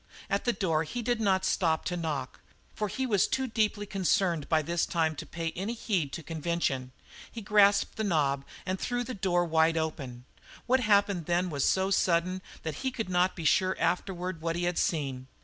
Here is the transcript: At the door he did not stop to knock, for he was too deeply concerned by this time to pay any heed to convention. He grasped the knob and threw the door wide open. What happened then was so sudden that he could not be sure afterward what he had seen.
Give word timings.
At 0.31 0.45
the 0.45 0.51
door 0.51 0.83
he 0.83 1.03
did 1.03 1.21
not 1.21 1.45
stop 1.45 1.85
to 1.85 1.95
knock, 1.95 2.39
for 2.73 2.87
he 2.87 3.05
was 3.05 3.27
too 3.27 3.45
deeply 3.45 3.85
concerned 3.85 4.49
by 4.49 4.63
this 4.63 4.87
time 4.87 5.15
to 5.17 5.27
pay 5.27 5.51
any 5.51 5.73
heed 5.73 6.11
to 6.13 6.23
convention. 6.23 6.91
He 7.31 7.39
grasped 7.39 7.97
the 7.97 8.03
knob 8.03 8.43
and 8.65 8.79
threw 8.79 9.03
the 9.03 9.13
door 9.13 9.45
wide 9.45 9.77
open. 9.77 10.25
What 10.65 10.79
happened 10.79 11.27
then 11.27 11.51
was 11.51 11.65
so 11.65 11.91
sudden 11.91 12.41
that 12.63 12.77
he 12.81 12.89
could 12.89 13.09
not 13.09 13.35
be 13.35 13.45
sure 13.45 13.77
afterward 13.79 14.41
what 14.41 14.55
he 14.55 14.63
had 14.63 14.79
seen. 14.79 15.27